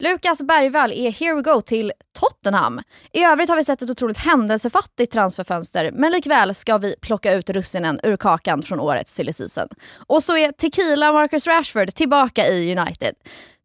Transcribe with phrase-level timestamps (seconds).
[0.00, 2.80] Lukas Bergvall är here we go till Tottenham.
[3.12, 7.50] I övrigt har vi sett ett otroligt händelsefattigt transferfönster men likväl ska vi plocka ut
[7.50, 9.68] russinen ur kakan från årets silly season.
[10.06, 13.14] Och så är Tequila Marcus Rashford tillbaka i United.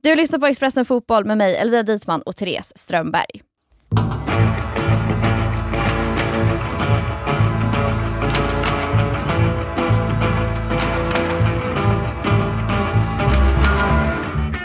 [0.04, 3.42] Du lyssnar på Expressen Fotboll med mig Elvira Dietman och Therese Strömberg.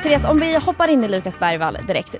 [0.09, 2.17] Therese, om vi hoppar in i Lukas Bergvall direkt.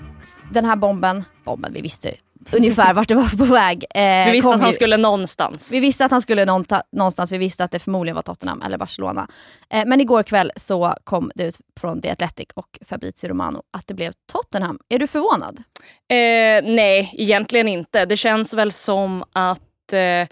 [0.51, 2.13] Den här bomben, bomben, vi visste
[2.51, 3.85] ungefär vart det var på väg.
[3.95, 5.73] Eh, vi visste att han ju, skulle någonstans.
[5.73, 9.27] Vi visste att han skulle någonstans, vi visste att det förmodligen var Tottenham eller Barcelona.
[9.69, 13.87] Eh, men igår kväll så kom det ut från The Athletic och Fabrizio Romano att
[13.87, 14.79] det blev Tottenham.
[14.89, 15.63] Är du förvånad?
[16.09, 18.05] Eh, nej, egentligen inte.
[18.05, 20.27] Det känns väl som att eh, eh,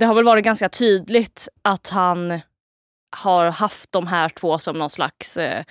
[0.00, 2.40] det har väl varit ganska tydligt att han
[3.10, 5.64] har haft de här två som någon slags eh,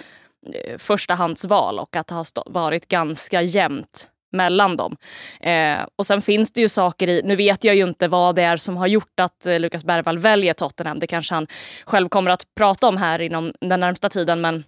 [0.53, 4.97] eh förstahandsval och att det har varit ganska jämnt mellan dem.
[5.41, 8.43] Eh, och sen finns det ju saker i, nu vet jag ju inte vad det
[8.43, 10.99] är som har gjort att eh, Lukas Bergvall väljer Tottenham.
[10.99, 11.47] Det kanske han
[11.85, 14.41] själv kommer att prata om här inom den närmsta tiden.
[14.41, 14.63] Men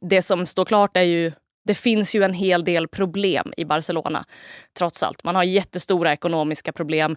[0.00, 1.32] det som står klart är ju
[1.64, 4.24] det finns ju en hel del problem i Barcelona
[4.78, 5.24] trots allt.
[5.24, 7.16] Man har jättestora ekonomiska problem.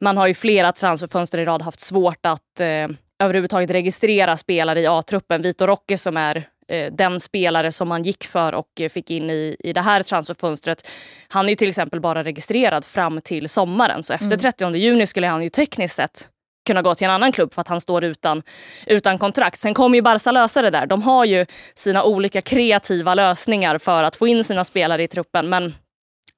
[0.00, 2.88] Man har ju flera transferfönster i rad haft svårt att eh,
[3.22, 5.42] överhuvudtaget registrera spelare i A-truppen.
[5.42, 9.30] Vitor Roque som är eh, den spelare som man gick för och eh, fick in
[9.30, 10.88] i, i det här transferfönstret.
[11.28, 14.02] Han är ju till exempel bara registrerad fram till sommaren.
[14.02, 14.38] Så efter mm.
[14.38, 16.28] 30 juni skulle han ju tekniskt sett
[16.66, 18.42] kunna gå till en annan klubb för att han står utan,
[18.86, 19.60] utan kontrakt.
[19.60, 20.86] Sen kommer ju Barca lösa det där.
[20.86, 25.48] De har ju sina olika kreativa lösningar för att få in sina spelare i truppen.
[25.48, 25.74] Men,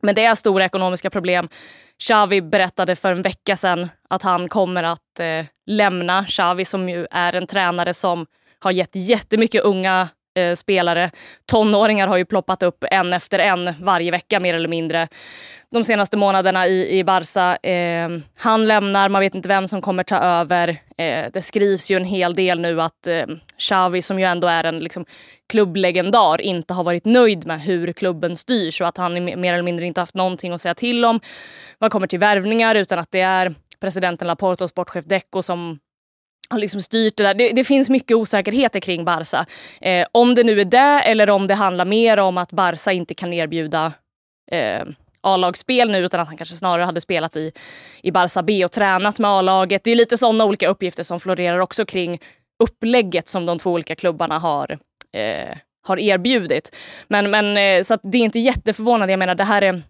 [0.03, 1.49] men det är stora ekonomiska problem.
[2.03, 6.25] Xavi berättade för en vecka sedan att han kommer att eh, lämna.
[6.25, 8.27] Xavi som ju är en tränare som
[8.59, 11.11] har gett jättemycket unga eh, spelare.
[11.51, 15.09] Tonåringar har ju ploppat upp en efter en varje vecka mer eller mindre
[15.75, 17.57] de senaste månaderna i, i Barca.
[17.57, 20.69] Eh, han lämnar, man vet inte vem som kommer ta över.
[20.99, 23.27] Eh, det skrivs ju en hel del nu att eh,
[23.59, 25.05] Xavi, som ju ändå är en liksom,
[25.49, 29.87] klubblegendar, inte har varit nöjd med hur klubben styrs och att han mer eller mindre
[29.87, 31.21] inte haft någonting att säga till om
[31.79, 35.79] vad kommer till värvningar utan att det är presidenten Laporte och sportchef Deco som
[36.51, 37.35] har liksom styrt det där.
[37.35, 39.47] Det, det, finns mycket osäkerheter kring Barca.
[39.81, 43.15] Eh, om det nu är det eller om det handlar mer om att Barca inte
[43.15, 43.93] kan erbjuda
[44.51, 44.83] eh,
[45.21, 47.53] A-lagsspel nu utan att han kanske snarare hade spelat i,
[48.03, 49.85] i Barca B och tränat med A-laget.
[49.85, 52.19] Det är lite sådana olika uppgifter som florerar också kring
[52.63, 54.79] upplägget som de två olika klubbarna har,
[55.13, 55.57] eh,
[55.87, 56.77] har erbjudit.
[57.09, 59.13] Men, men eh, så det är inte jätteförvånande.
[59.13, 59.83] Jag menar det här är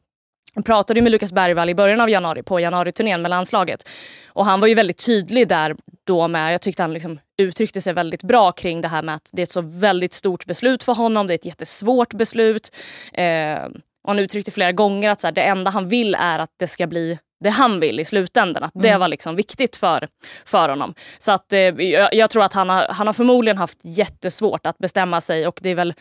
[0.55, 3.89] jag pratade med Lukas Bergvall i början av januari på januariturnén med landslaget.
[4.29, 7.93] Och han var ju väldigt tydlig där då med, jag tyckte han liksom uttryckte sig
[7.93, 10.95] väldigt bra kring det här med att det är ett så väldigt stort beslut för
[10.95, 11.27] honom.
[11.27, 12.77] Det är ett jättesvårt beslut.
[13.13, 13.65] Eh,
[14.05, 16.69] och han uttryckte flera gånger att så här, det enda han vill är att det
[16.69, 18.63] ska bli det han vill i slutändan.
[18.63, 19.01] Att det mm.
[19.01, 20.09] var liksom viktigt för,
[20.45, 20.95] för honom.
[21.19, 24.79] Så att, eh, jag, jag, tror att han har, han har förmodligen haft jättesvårt att
[24.79, 25.95] bestämma sig och det är väl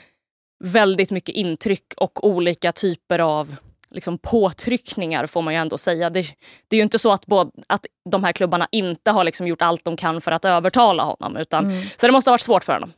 [0.64, 3.56] väldigt mycket intryck och olika typer av
[3.94, 6.10] liksom påtryckningar får man ju ändå säga.
[6.10, 6.22] Det,
[6.68, 9.62] det är ju inte så att, både, att de här klubbarna inte har liksom gjort
[9.62, 11.38] allt de kan för att övertala honom.
[11.38, 11.86] Utan, mm.
[11.98, 12.94] Så det måste ha varit svårt för honom.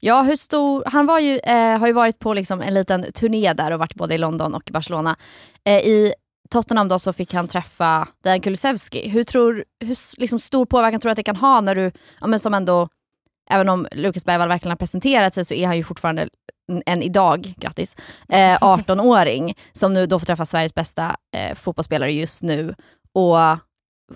[0.00, 3.52] Ja, hur stor, han var ju, eh, har ju varit på liksom en liten turné
[3.52, 5.16] där och varit både i London och Barcelona.
[5.64, 6.14] Eh, I
[6.50, 9.08] Tottenham då så fick han träffa Dejan Kulusevski.
[9.08, 12.26] Hur, tror, hur liksom stor påverkan tror du att det kan ha när du, ja,
[12.26, 12.88] men som ändå,
[13.50, 16.28] även om Lukas Bergvall verkligen har presenterat sig så är han ju fortfarande
[16.86, 17.96] en idag, grattis,
[18.28, 22.74] eh, 18-åring som nu då får träffa Sveriges bästa eh, fotbollsspelare just nu
[23.14, 23.38] och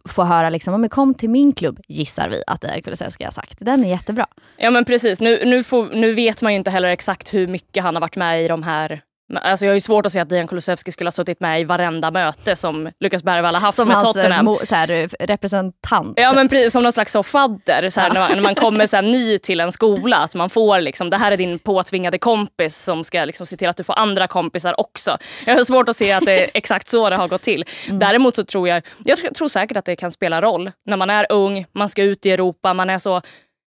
[0.08, 3.58] få höra liksom, men kom till min klubb, gissar vi att det Kulusevski har sagt.
[3.60, 4.26] Den är jättebra.
[4.56, 7.82] Ja men precis, nu, nu, får, nu vet man ju inte heller exakt hur mycket
[7.82, 9.02] han har varit med i de här
[9.36, 11.64] Alltså jag har ju svårt att se att Dejan Kulusevski skulle ha suttit med i
[11.64, 14.44] varenda möte som Lukas Bergvall har haft som med hans, Tottenham.
[14.44, 16.14] Mo, så här, representant.
[16.20, 17.90] Ja men precis, som någon slags fadder.
[17.90, 18.14] Så här, ja.
[18.14, 20.16] när, man, när, man, kommer så här, ny till en skola.
[20.16, 23.68] Att man får liksom, det här är din påtvingade kompis som ska liksom, se till
[23.68, 25.18] att du får andra kompisar också.
[25.46, 27.64] Jag har svårt att se att det är exakt så det har gått till.
[27.86, 27.98] Mm.
[27.98, 30.70] Däremot så tror jag, jag tror säkert att det kan spela roll.
[30.86, 33.20] När man är ung, man ska ut i Europa, man är så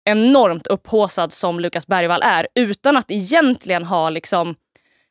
[0.07, 2.47] enormt upphåsad som Lukas Bergvall är.
[2.55, 4.55] Utan att egentligen ha liksom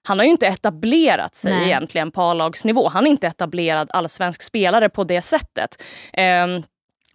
[0.07, 1.67] han har ju inte etablerat sig Nej.
[1.67, 2.89] egentligen på A-lagsnivå.
[2.89, 5.83] Han är inte etablerad allsvensk spelare på det sättet.
[6.19, 6.63] Um,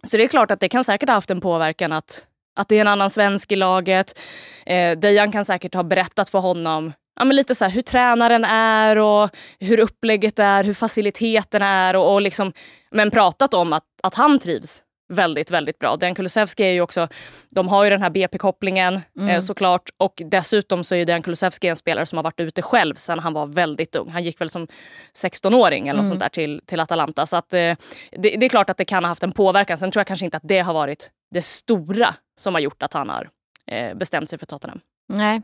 [0.02, 2.76] så det är klart att det kan säkert ha haft en påverkan att, att det
[2.76, 4.18] är en annan svensk i laget.
[4.66, 8.44] Eh, Dejan kan säkert ha berättat för honom ja, men lite så här, hur tränaren
[8.44, 12.52] är och hur upplägget är, hur faciliteterna är och, och liksom,
[12.90, 15.96] men pratat om att, att han trivs väldigt, väldigt bra.
[15.96, 17.08] Den Kulusevski är ju också,
[17.50, 19.28] de har ju den här BP-kopplingen mm.
[19.28, 22.62] eh, såklart och dessutom så är ju Den Kulusevski en spelare som har varit ute
[22.62, 24.08] själv sedan han var väldigt ung.
[24.10, 24.66] Han gick väl som
[25.14, 26.04] 16-åring eller mm.
[26.04, 27.26] något sånt där till, till Atalanta.
[27.26, 27.76] Så att, eh, det,
[28.10, 29.78] det, är klart att det kan ha haft en påverkan.
[29.78, 32.92] Sen tror jag kanske inte att det har varit det stora som har gjort att
[32.92, 33.28] han har
[33.66, 34.80] eh, bestämt sig för Tottenham.
[35.08, 35.42] Nej.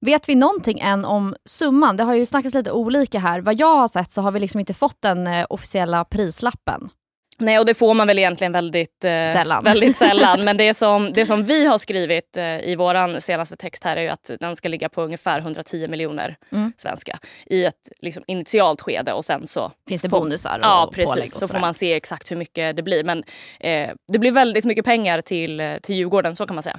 [0.00, 1.96] Vet vi någonting än om summan?
[1.96, 3.40] Det har ju snackats lite olika här.
[3.40, 6.90] Vad jag har sett så har vi liksom inte fått den eh, officiella prislappen.
[7.40, 9.64] Nej, och det får man väl egentligen väldigt eh, sällan.
[9.64, 10.44] Väldigt sällan.
[10.44, 14.02] Men det som, det som vi har skrivit eh, i vår senaste text här är
[14.02, 16.72] ju att den ska ligga på ungefär 110 miljoner mm.
[16.76, 19.12] svenska i ett liksom, initialt skede.
[19.12, 21.34] Och sen så Finns det får, bonusar och Ja, precis.
[21.34, 23.04] så får man se exakt hur mycket det blir.
[23.04, 23.24] Men
[23.60, 26.78] eh, det blir väldigt mycket pengar till, eh, till Djurgården, så kan man säga.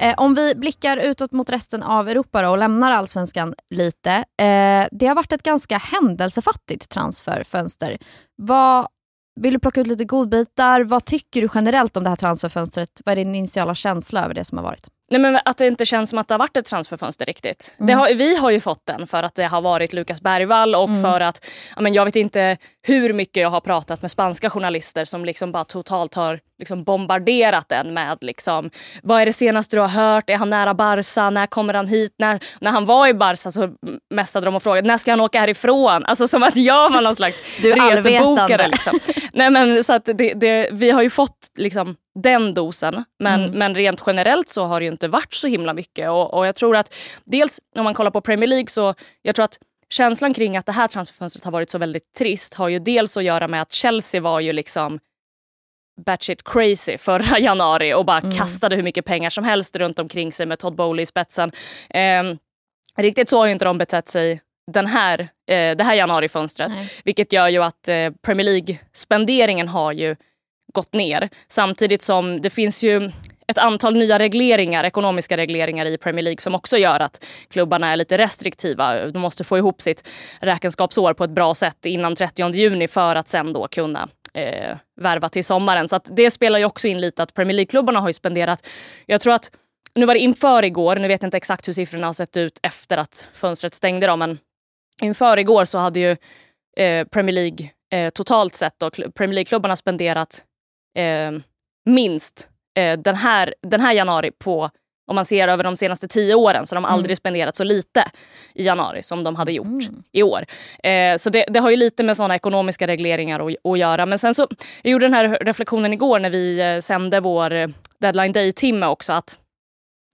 [0.00, 4.10] Eh, om vi blickar utåt mot resten av Europa och lämnar allsvenskan lite.
[4.12, 7.98] Eh, det har varit ett ganska händelsefattigt transferfönster.
[8.36, 8.86] Vad,
[9.40, 10.84] vill du plocka ut lite godbitar?
[10.84, 13.00] Vad tycker du generellt om det här transferfönstret?
[13.04, 14.88] Vad är din initiala känsla över det som har varit?
[15.10, 17.74] Nej, men att det inte känns som att det har varit ett transferfönster riktigt.
[17.80, 17.98] Mm.
[17.98, 21.02] Har, vi har ju fått den för att det har varit Lukas Bergvall och mm.
[21.02, 21.46] för att
[21.76, 25.52] ja, men jag vet inte hur mycket jag har pratat med spanska journalister som liksom
[25.52, 28.70] bara totalt har liksom bombarderat den med liksom,
[29.02, 30.30] vad är det senaste du har hört?
[30.30, 31.30] Är han nära Barca?
[31.30, 32.14] När kommer han hit?
[32.18, 33.70] När, när han var i Barca så
[34.14, 36.04] messade de och frågade när ska han åka härifrån?
[36.04, 38.68] Alltså som att jag var någon slags resebokare.
[38.68, 38.98] Liksom.
[39.32, 43.04] Nej, men, så att det, det, vi har ju fått liksom, den dosen.
[43.18, 43.58] Men, mm.
[43.58, 46.10] men rent generellt så har det ju inte varit så himla mycket.
[46.10, 46.94] Och, och jag tror att
[47.24, 49.58] dels om man kollar på Premier League så jag tror att
[49.88, 53.24] känslan kring att det här transferfönstret har varit så väldigt trist har ju dels att
[53.24, 54.98] göra med att Chelsea var ju liksom
[56.04, 58.32] batshit crazy förra januari och bara mm.
[58.32, 61.52] kastade hur mycket pengar som helst runt omkring sig med Todd Bowley i spetsen.
[61.90, 62.22] Eh,
[62.96, 64.40] riktigt så har ju inte de betett sig
[64.72, 66.70] den här, eh, det här januarifönstret.
[66.74, 66.92] Nej.
[67.04, 70.16] Vilket gör ju att eh, Premier League-spenderingen har ju
[70.72, 71.28] gått ner.
[71.48, 73.10] Samtidigt som det finns ju
[73.50, 77.96] ett antal nya regleringar, ekonomiska regleringar i Premier League som också gör att klubbarna är
[77.96, 79.06] lite restriktiva.
[79.06, 80.08] De måste få ihop sitt
[80.40, 85.28] räkenskapsår på ett bra sätt innan 30 juni för att sen då kunna eh, värva
[85.28, 85.88] till sommaren.
[85.88, 88.66] Så det spelar ju också in lite att Premier League-klubbarna har ju spenderat,
[89.06, 89.50] jag tror att
[89.94, 92.60] nu var det inför igår, nu vet jag inte exakt hur siffrorna har sett ut
[92.62, 94.38] efter att fönstret stängde då, men
[95.02, 96.16] inför igår så hade ju
[96.76, 100.44] eh, Premier League eh, totalt sett då, Premier League-klubbarna spenderat
[100.94, 101.40] eh,
[101.84, 102.48] minst
[102.78, 104.70] eh, den, här, den här januari på
[105.10, 106.98] om man ser över de senaste tio åren så de har mm.
[106.98, 108.04] aldrig spenderat så lite
[108.54, 110.02] i januari som de hade gjort mm.
[110.12, 110.44] i år.
[110.82, 114.06] Eh, så det, det, har ju lite med såna ekonomiska regleringar att, att göra.
[114.06, 114.48] Men sen så,
[114.82, 117.68] jag gjorde den här reflektionen igår när vi eh, sände vår eh,
[118.00, 119.38] deadline day-timme också att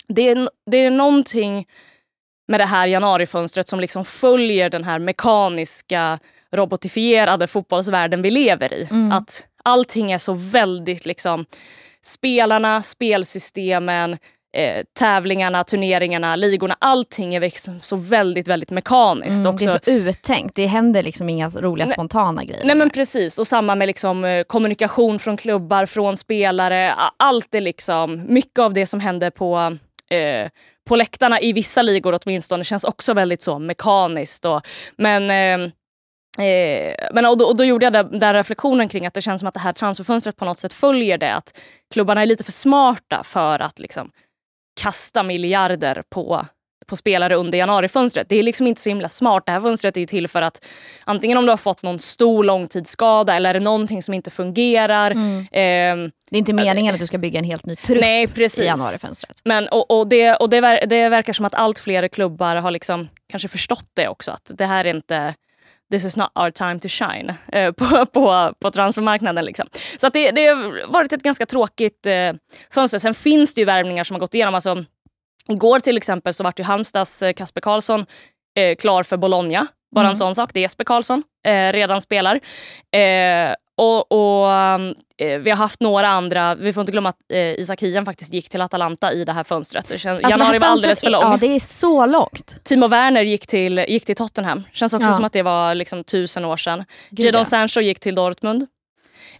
[0.08, 1.66] det är, det är någonting
[2.48, 6.18] med det här januarifönstret som liksom följer den här mekaniska
[6.52, 8.88] robotifierade fotbollsvärlden vi lever i.
[8.90, 9.12] Mm.
[9.12, 11.44] Att allting är så väldigt liksom
[12.02, 14.12] spelarna, spelsystemen,
[14.56, 16.76] eh, tävlingarna, turneringarna, ligorna.
[16.78, 19.40] Allting är liksom så väldigt, väldigt mekaniskt.
[19.40, 19.66] Mm, också.
[19.66, 20.54] Det är så uttänkt.
[20.54, 22.64] Det händer liksom inga roliga spontana grejer.
[22.64, 23.38] Nej men precis.
[23.38, 26.94] Och samma med liksom, eh, kommunikation från klubbar, från spelare.
[27.16, 29.76] Allt är liksom, mycket av det som händer på
[30.10, 30.48] eh,
[30.88, 34.44] på läktarna i vissa ligor åtminstone känns också väldigt så mekaniskt.
[34.44, 35.70] Och, men eh,
[36.38, 39.40] Eh, men, och då, och, då, gjorde jag den, den reflektionen kring att det känns
[39.40, 41.34] som att det här transferfönstret på något sätt följer det.
[41.34, 41.58] Att
[41.94, 44.10] klubbarna är lite för smarta för att liksom,
[44.80, 46.46] kasta miljarder på,
[46.86, 48.28] på spelare under januarifönstret.
[48.28, 49.46] Det är liksom inte så himla smart.
[49.46, 50.64] Det här fönstret är ju till för att
[51.04, 55.10] antingen om du har fått någon stor långtidsskada eller är det någonting som inte fungerar.
[55.10, 55.38] Mm.
[55.40, 58.60] Eh, det är inte meningen att du ska bygga en helt ny trupp nej, precis.
[58.60, 59.40] i januarifönstret.
[59.44, 63.08] Men, och, och, det, och det, det verkar som att allt fler klubbar har liksom
[63.28, 64.30] kanske förstått det också.
[64.30, 65.34] Att det här är inte
[65.90, 69.44] this is not our time to shine eh, på, på, på transfermarknaden.
[69.44, 69.68] Liksom.
[69.98, 72.32] Så att det, det har varit ett ganska tråkigt eh,
[72.70, 72.98] fönster.
[72.98, 74.54] Sen finns det ju värvningar som har gått igenom.
[74.54, 74.84] Alltså,
[75.48, 78.06] igår till exempel så vart ju Halmstads eh, Kasper Karlsson
[78.56, 79.66] eh, klar för Bologna.
[79.94, 80.10] Bara mm.
[80.10, 80.50] en sån sak.
[80.54, 81.22] Det är Jesper Karlsson.
[81.46, 82.40] Eh, redan spelar.
[83.76, 87.82] Och, och eh, Vi har haft några andra, vi får inte glömma att eh, Isak
[87.82, 89.88] Hien faktiskt gick till Atalanta i det här fönstret.
[89.88, 91.22] Det känns, alltså januari var alldeles för lång.
[91.22, 92.64] Ja, det är så långt.
[92.64, 94.62] Timo Werner gick till, gick till Tottenham.
[94.72, 95.14] Känns också ja.
[95.14, 96.84] som att det var liksom tusen år sedan.
[97.10, 97.44] Gud, Jadon ja.
[97.44, 98.66] Sancho gick till Dortmund.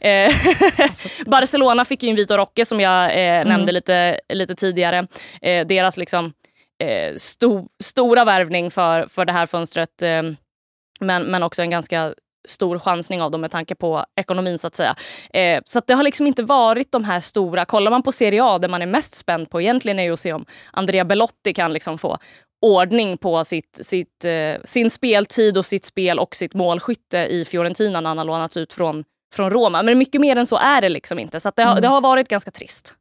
[0.01, 0.33] Eh,
[1.27, 3.49] Barcelona fick ju in Vitor Roque som jag eh, Mm.
[3.49, 5.07] nämnde lite, lite tidigare.
[5.43, 6.33] Eh, deras liksom,
[6.85, 10.03] eh, sto, stora värvning för, för det här fönstret.
[10.03, 10.23] Eh,
[11.01, 12.15] men, men också en ganska
[12.47, 14.97] stor chansning av dem med tanke på ekonomin så att säga.
[15.33, 18.45] Eh, så att det har liksom inte varit de här stora, kollar man på Serie
[18.45, 21.55] A, det man är mest spänd på egentligen är ju att se om Andrea Belotti
[21.55, 22.19] kan liksom få
[22.63, 28.01] ordning på sitt, sitt, eh, sin speltid och sitt spel och sitt målskytte i Fiorentina
[28.01, 29.83] när han har lånats ut från, från Roma.
[29.83, 31.41] Men mycket mer än så är det liksom inte.
[31.41, 31.83] Så det, har, Mm.
[31.83, 32.95] det har varit ganska trist.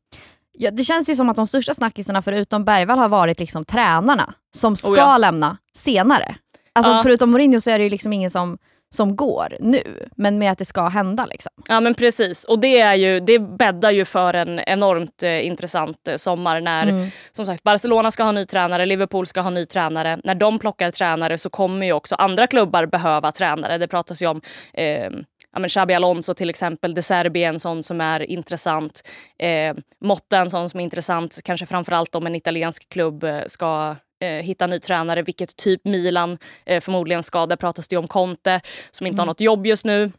[0.58, 4.34] Ja, det känns ju som att de största snackisarna förutom Bergvall har varit liksom tränarna
[4.56, 5.18] som ska Oh ja.
[5.18, 6.36] lämna senare.
[6.74, 7.00] Alltså Ja.
[7.04, 8.58] förutom Mourinho så är det ju liksom ingen som,
[8.89, 9.84] som går nu,
[10.15, 11.25] men med att det ska hända.
[11.25, 11.51] Liksom.
[11.68, 12.44] Ja men precis.
[12.44, 16.86] Och det, är ju, det bäddar ju för en enormt eh, intressant eh, sommar när
[16.86, 17.10] Mm.
[17.32, 20.20] som sagt Barcelona ska ha ny tränare, Liverpool ska ha ny tränare.
[20.24, 23.77] När de plockar tränare så kommer ju också andra klubbar behöva tränare.
[23.77, 24.42] Det pratas ju om
[24.74, 25.10] eh,
[25.54, 29.01] ja, men Xabi Alonso till exempel, De Serbi är en sån som är intressant.
[29.39, 33.96] Eh, Motta en sån som är intressant, kanske framförallt om en italiensk klubb eh, ska
[34.24, 37.45] hitta ny tränare, vilket typ Milan eh, förmodligen ska.
[37.45, 40.12] Där pratas det om Conte som inte har något jobb just nu.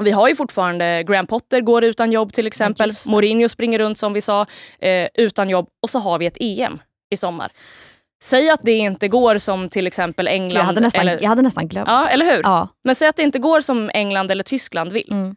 [0.00, 2.88] Vi har ju fortfarande Graham Potter går utan jobb till exempel.
[2.90, 3.10] det.
[3.10, 4.46] Mourinho springer runt som vi sa
[4.78, 5.68] eh, utan jobb.
[5.82, 6.78] Och så har vi ett EM
[7.10, 7.52] i sommar.
[8.24, 10.60] Säg att det inte går som till exempel England.
[10.60, 11.88] Jag, hade nästan, eller, jag hade nästan glömt.
[11.88, 12.42] ja, eller hur?
[12.42, 12.68] Ja.
[12.84, 15.12] Men säg att det inte går som England eller Tyskland vill.
[15.12, 15.36] Mm.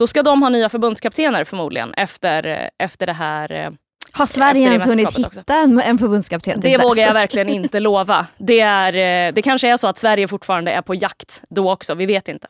[0.00, 3.76] Då ska de ha nya förbundskaptener förmodligen efter, eh, efter det här.
[4.12, 6.84] Har Sverige ens hunnit hitta en, en förbundskapten Det dess?
[6.84, 8.26] vågar jag verkligen inte lova.
[8.38, 11.94] Det, är, eh, det kanske är så att Sverige fortfarande är på jakt då också.
[11.94, 12.48] Vi vet inte.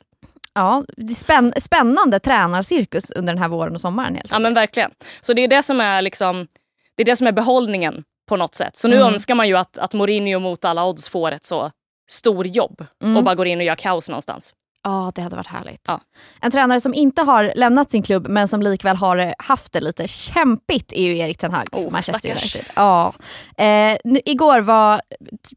[0.55, 4.15] Ja, det är spänn, spännande tränarcirkus under den här våren och sommaren.
[4.15, 4.91] Helt Ja men verkligen.
[5.21, 6.47] Så det är det som är liksom
[6.95, 8.77] det är det som är behållningen på något sätt.
[8.77, 9.15] Så nu Mm.
[9.15, 11.71] önskar man ju att, att Mourinho mot alla odds får ett så
[12.11, 13.17] stor jobb Mm.
[13.17, 14.55] och bara går in och gör kaos någonstans.
[14.85, 15.81] Ja, det hade varit härligt.
[15.89, 16.01] Ja.
[16.41, 19.81] En tränare som inte har lämnat sin klubb men som likväl har eh, haft det
[19.81, 22.55] lite kämpigt är ju Erik Ten Hag Oh, Manchester stackars.
[22.57, 22.73] United.
[22.77, 23.15] Ja.
[23.57, 25.01] Eh, nu, igår var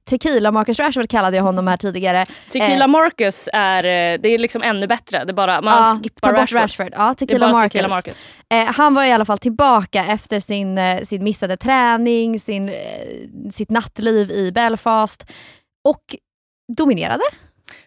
[0.10, 2.26] Tequila, Marcus Rashford kallade jag honom här tidigare.
[2.50, 2.88] Tequila Eh.
[2.88, 5.24] Marcus är, eh, det är liksom ännu bättre.
[5.26, 6.62] Det bara, man Ja, skippar ta bort Rashford.
[6.62, 6.94] Rashford.
[6.96, 7.72] Ja, Tequila Marcus.
[7.72, 8.26] Tequila Marcus.
[8.50, 12.72] Eh, han var i alla fall tillbaka efter sin, eh, sin missade träning, sin,
[13.52, 15.26] sitt nattliv i Belfast
[15.88, 16.02] och
[16.78, 17.24] dominerade.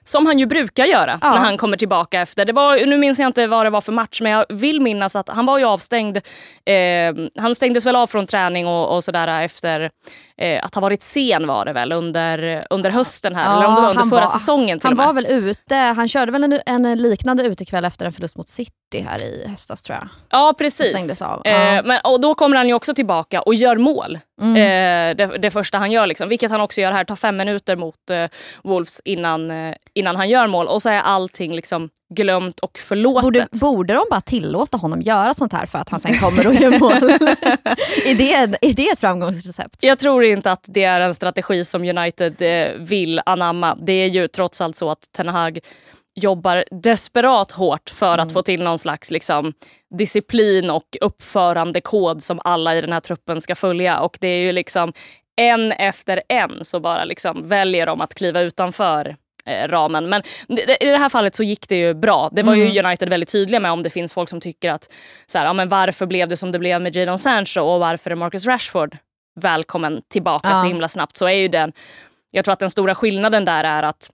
[0.08, 1.30] Som han ju brukar göra Ja.
[1.30, 2.44] när han kommer tillbaka efter.
[2.44, 5.16] Det var, nu minns jag inte vad det var för match men jag vill minnas
[5.16, 6.16] att han var ju avstängd.
[6.64, 9.90] Eh, han stängdes väl av från träning och, och sådär efter
[10.38, 13.44] eh, att ha varit sen var det väl under, under hösten här.
[13.44, 15.06] Ja, eller om det var under förra var- säsongen till Han och med.
[15.06, 18.72] var väl ute, han körde väl en, en liknande utekväll efter en förlust mot City
[19.08, 20.08] här i höstas tror jag.
[20.30, 21.20] Ja precis.
[21.20, 21.82] Eh, Ja.
[21.84, 24.18] men, och då kommer han ju också tillbaka och gör mål.
[24.40, 24.56] Mm.
[24.56, 26.06] Eh, det, det första han gör.
[26.06, 26.28] Liksom.
[26.28, 27.04] Vilket han också gör här.
[27.04, 28.24] Tar fem minuter mot eh,
[28.64, 30.66] Wolves innan, eh, innan han gör mål.
[30.68, 33.22] Och så är allting liksom glömt och förlåtet.
[33.22, 36.54] Borde, borde de bara tillåta honom göra sånt här för att han sen kommer och
[36.54, 36.92] gör mål?
[38.04, 39.82] är, det, är det ett framgångsrecept?
[39.82, 43.74] Jag tror inte att det är en strategi som United eh, vill anamma.
[43.80, 45.58] Det är ju trots allt så att Ten Hag
[46.14, 48.26] jobbar desperat hårt för Mm.
[48.26, 49.52] att få till någon slags liksom,
[49.98, 54.00] disciplin och uppförandekod som alla i den här truppen ska följa.
[54.00, 54.92] Och det är ju liksom
[55.36, 59.16] en efter en så bara liksom väljer de att kliva utanför
[59.66, 60.08] ramen.
[60.08, 60.22] Men
[60.80, 62.28] i det här fallet så gick det ju bra.
[62.32, 62.68] Det var Mm.
[62.68, 64.90] ju United väldigt tydliga med om det finns folk som tycker att
[65.26, 68.10] så här, ja, men varför blev det som det blev med Jadon Sancho och varför
[68.10, 68.96] är Marcus Rashford
[69.40, 70.56] välkommen tillbaka Ja.
[70.56, 71.72] så himla snabbt så är ju den,
[72.32, 74.10] jag tror att den stora skillnaden där är att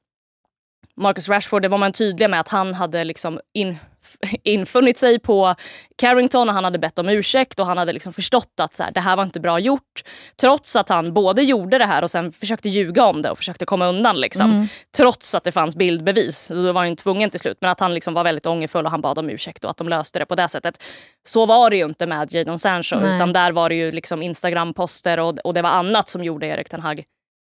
[0.97, 3.77] Marcus Rashford, det var man tydlig med att han hade liksom in,
[4.43, 5.55] infunnit sig på
[5.99, 8.91] Carrington och han hade bett om ursäkt och han hade liksom förstått att så här,
[8.91, 10.03] det här var inte bra gjort.
[10.41, 13.65] Trots att han både gjorde det här och sen försökte ljuga om det och försökte
[13.67, 14.21] komma undan.
[14.21, 14.51] Liksom.
[14.51, 14.69] Mm.
[14.97, 16.39] Trots att det fanns bildbevis.
[16.39, 17.59] Så då var han ju tvungen till slut.
[17.61, 19.89] Men att han liksom var väldigt ångerfull och han bad om ursäkt och att de
[19.89, 20.83] löste det på det sättet.
[21.27, 22.97] Så var det ju inte med Jadon Sancho.
[22.97, 23.17] Nej.
[23.17, 26.69] Utan där var det ju liksom Instagram-poster och, och det var annat som gjorde Erik
[26.69, 27.05] Ten Hag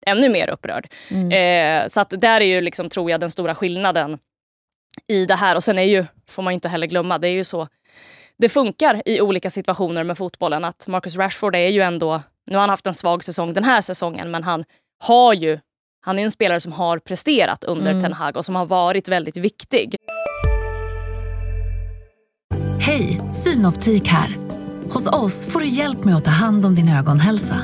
[0.06, 0.88] ännu mer upprörd.
[1.12, 1.32] Mm.
[1.32, 4.18] Eh, så att där är ju liksom, tror jag den stora skillnaden
[5.08, 5.56] i det här.
[5.56, 7.68] Och sen är ju, får man inte heller glömma, det är ju så
[8.38, 10.66] det funkar i olika situationer med fotbollen.
[10.66, 13.82] Att Marcus Rashford är ju ändå, nu har han haft en svag säsong den här
[13.82, 14.64] säsongen men han
[15.04, 15.60] har ju,
[16.02, 18.04] han är en spelare som har presterat under Mm.
[18.04, 19.96] Ten Hag och som har varit väldigt viktig.
[22.80, 24.36] Hej, Synoptik här.
[24.92, 27.56] Hos oss får du hjälp med att ta hand om din ögonhälsa.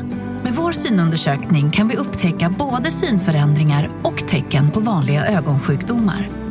[0.43, 6.50] Med vår synundersökning kan vi upptäcka både synförändringar och tecken på vanliga ögonsjukdomar.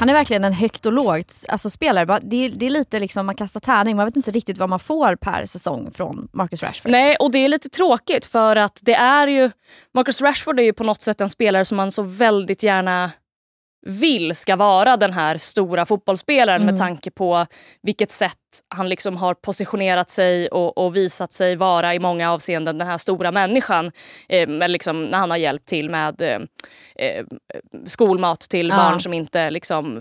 [0.00, 2.20] Han är verkligen en högt och lågt alltså, spelare.
[2.22, 4.80] Det är, det är lite liksom, man kastar tärning, man vet inte riktigt vad man
[4.80, 6.92] får per säsong från Marcus Rashford.
[6.92, 9.50] Nej, och det är lite tråkigt för att det är ju...
[9.94, 13.10] Marcus Rashford är ju på något sätt en spelare som man så väldigt gärna
[13.86, 16.74] vill ska vara den här stora fotbollsspelaren Mm.
[16.74, 17.46] med tanke på
[17.82, 18.36] vilket sätt
[18.68, 22.98] han liksom har positionerat sig och, och visat sig vara i många avseenden den här
[22.98, 23.92] stora människan.
[24.28, 26.40] Eh, med liksom, när han har hjälpt till med eh,
[27.06, 27.24] eh,
[27.86, 28.76] skolmat till Ja.
[28.76, 30.00] barn som inte liksom,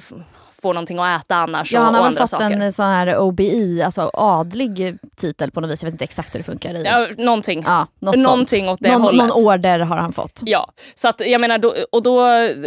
[0.62, 4.12] får någonting att äta annars Ja, och, han har fått en sån här OBI, alltså
[4.14, 5.84] adlig titel på något vis.
[5.84, 6.74] Jag vet inte exakt hur det funkar.
[6.74, 6.84] I.
[6.84, 7.64] Ja, någonting.
[7.66, 8.80] Ja, något Någonting sånt.
[8.80, 9.28] åt det någon, hållet.
[9.28, 10.42] någon order har han fått.
[10.46, 12.20] Ja, så att jag menar, då, och då,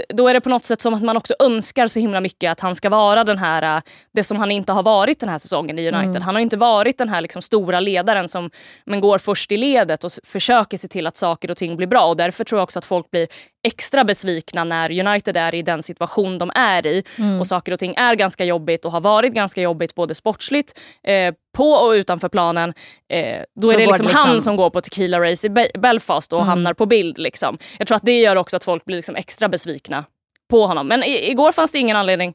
[0.09, 2.61] då är det på något sätt som att man också önskar så himla mycket att
[2.61, 3.83] han ska vara den här, äh,
[4.13, 6.09] det som han inte har varit den här säsongen i United.
[6.09, 6.23] Mm.
[6.23, 8.51] Han har inte varit den här liksom stora ledaren som
[8.85, 12.07] men går först i ledet och försöker se till att saker och ting blir bra.
[12.07, 13.29] Och därför tror jag också att folk blir
[13.63, 17.41] extra besvikna när United är i den situation de är i Mm.
[17.41, 21.35] och saker och ting är ganska jobbigt och har varit ganska jobbigt både sportsligt, eh,
[21.57, 22.75] på och utanför planen.
[23.09, 25.71] Eh, då Så är det liksom, liksom- han som går på tequila race i Be-
[25.79, 26.49] Belfast och Mm.
[26.49, 27.19] hamnar på bild.
[27.19, 27.59] Liksom.
[27.79, 30.05] Jag tror att det gör också att folk blir liksom extra besvikna
[30.51, 30.89] på honom.
[30.89, 32.35] Men igår fanns det ingen anledning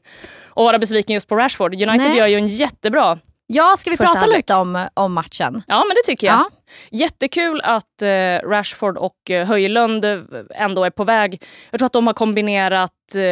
[0.50, 1.74] att vara besviken just på Rashford.
[1.74, 2.18] United Nej.
[2.18, 3.18] gör ju en jättebra...
[3.50, 4.38] Ja, ska vi Första prata halvlek.
[4.38, 5.62] lite om, om matchen?
[5.66, 6.36] Ja, men det tycker jag.
[6.36, 6.50] Ja.
[6.90, 10.20] Jättekul att eh, Rashford och eh, Höjlund eh,
[10.54, 11.42] ändå är på väg.
[11.70, 13.22] Jag tror att de har kombinerat, eh,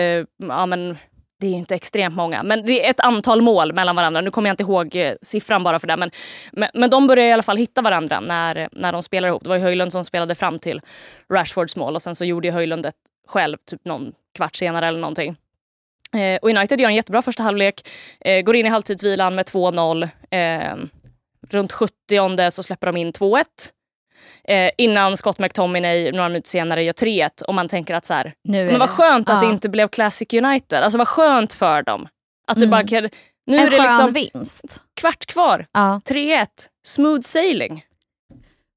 [0.48, 0.98] ja men
[1.40, 4.20] det är inte extremt många, men det är ett antal mål mellan varandra.
[4.20, 6.10] Nu kommer jag inte ihåg eh, siffran bara för det, men,
[6.52, 9.42] men, men de börjar i alla fall hitta varandra när, när de spelar ihop.
[9.42, 10.80] Det var ju Höjlund som spelade fram till
[11.32, 12.94] Rashfords mål och sen så gjorde ju Höjlund ett
[13.28, 15.36] själv, typ någon kvart senare eller någonting.
[16.14, 17.88] Eh, och United gör en jättebra första halvlek,
[18.20, 20.08] eh, går in i halvtidsvilan med 2-0.
[20.30, 20.74] Eh,
[21.50, 23.72] runt 70 så släpper de in 2-1.
[24.48, 28.34] Eh, innan Scott McTominay några minuter senare gör 3-1 och man tänker att så här,
[28.48, 29.48] men vad det- skönt att ja.
[29.48, 30.82] det inte blev Classic United.
[30.82, 32.08] Alltså vad skönt för dem.
[32.48, 32.70] Att det Mm.
[32.70, 33.02] bara kan,
[33.46, 34.80] nu en är det liksom vinst.
[35.00, 35.66] kvart kvar.
[35.72, 36.00] Ja.
[36.04, 36.46] 3-1.
[36.86, 37.84] Smooth sailing.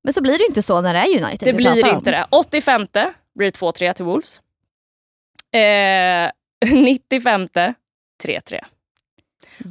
[0.03, 1.97] Men så blir det inte så när det är United Det blir pratar om.
[1.97, 2.25] inte det.
[2.29, 2.87] 85
[3.35, 4.41] blir det 2-3 till Wolves.
[5.55, 6.31] Eh,
[6.65, 7.47] 95
[8.23, 8.59] 3-3.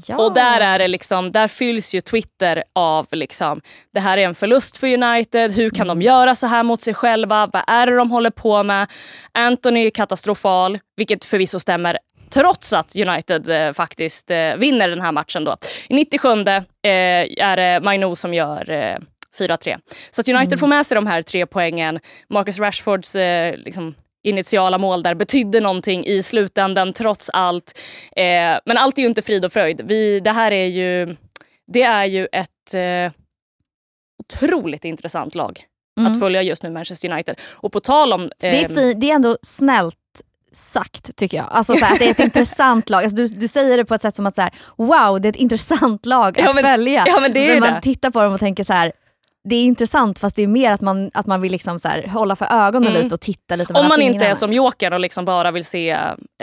[0.06, 0.16] Ja.
[0.16, 3.60] Och där är det liksom, där fylls ju Twitter av liksom,
[3.94, 5.98] det här är en förlust för United, hur kan Mm.
[5.98, 8.90] de göra så här mot sig själva, vad är det de håller på med?
[9.32, 11.98] Anthony är katastrofal, vilket förvisso stämmer
[12.30, 15.44] trots att United eh, faktiskt eh, vinner den här matchen.
[15.44, 15.56] Då.
[15.88, 18.96] I 97 eh, är det Mainu som gör eh,
[19.38, 19.78] 4-3.
[20.10, 20.58] Så United Mm.
[20.58, 22.00] får med sig de här tre poängen.
[22.30, 23.94] Marcus Rashfords eh, liksom,
[24.28, 27.78] initiala mål där betydde någonting i slutändan trots allt.
[28.16, 29.80] Eh, men allt är ju inte frid och fröjd.
[29.84, 31.16] Vi, det här är ju,
[31.72, 33.12] det är ju ett eh,
[34.22, 35.64] otroligt intressant lag
[36.00, 36.12] Mm.
[36.12, 37.36] att följa just nu, Manchester United.
[37.50, 38.30] Och på tal om...
[38.38, 39.96] det, är ehm, fi- det är ändå snällt
[40.52, 41.46] sagt tycker jag.
[41.50, 43.02] Alltså så här, att det är ett intressant lag.
[43.04, 45.30] Alltså, du, du säger det på ett sätt som att så här, wow det är
[45.30, 47.04] ett intressant lag att Ja, men- följa.
[47.06, 47.80] ja, men det är När man det.
[47.80, 48.92] tittar på dem och tänker så här.
[49.48, 52.06] Det är intressant fast det är mer att man, att man vill liksom så här,
[52.06, 53.02] hålla för ögonen Mm.
[53.02, 54.30] lite och titta lite om man inte fingrarna.
[54.30, 55.90] är som Jokern och liksom bara vill se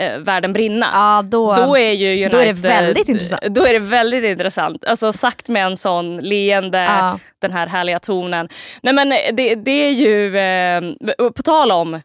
[0.00, 0.86] eh, världen brinna.
[0.92, 3.42] Ja, då, Då är ju United, då är det väldigt intressant.
[3.50, 4.84] Då är det väldigt intressant.
[4.84, 7.18] Alltså sagt med en sån leende, Ja.
[7.42, 8.48] den här härliga tonen.
[8.82, 12.00] Nej men det, det är ju, eh, på tal om eh,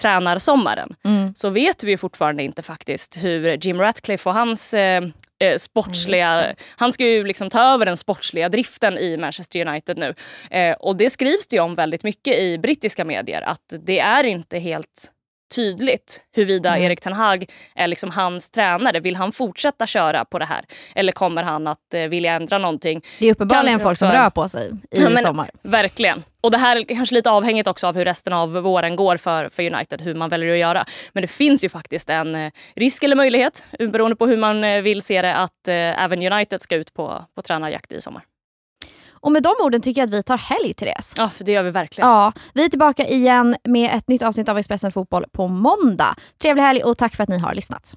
[0.00, 1.34] tränarsommaren, Mm.
[1.34, 5.02] så vet vi fortfarande inte faktiskt hur Jim Ratcliffe och hans eh,
[5.42, 6.54] eh, sportsliga...
[6.76, 10.14] Han ska ju liksom ta över den sportsliga driften i Manchester United nu.
[10.50, 14.24] Eh, och det skrivs det ju om väldigt mycket i brittiska medier att det är
[14.24, 15.10] inte helt
[15.54, 16.82] tydligt huruvida Mm.
[16.82, 19.00] Erik Ten Hag är liksom hans tränare.
[19.00, 20.64] Vill han fortsätta köra på det här?
[20.94, 23.02] Eller kommer han att eh, vilja ändra någonting?
[23.18, 25.50] Det är uppenbarligen folk som rör på sig i Ja, men- sommar.
[25.62, 26.22] Verkligen.
[26.42, 29.48] Och det här är kanske lite avhängigt också av hur resten av våren går för,
[29.48, 30.84] för United, hur man väljer att göra.
[31.12, 34.82] Men det finns ju faktiskt en eh, risk eller möjlighet, beroende på hur man eh,
[34.82, 38.22] vill se det, att eh, även United ska ut på, på tränarjakt i sommar.
[39.10, 41.14] Och med de orden tycker jag att vi tar helg Therese.
[41.16, 42.10] Ja, för det gör vi verkligen.
[42.10, 46.14] Ja, vi är tillbaka igen med ett nytt avsnitt av Expressen Fotboll på måndag.
[46.42, 47.96] Trevlig helg och tack för att ni har lyssnat.